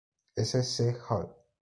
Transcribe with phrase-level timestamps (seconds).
[0.47, 0.67] S.
[0.67, 0.89] C.
[0.93, 1.29] Hall.